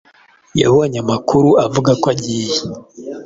[0.61, 2.57] yabonye amakuru avuga ko agiye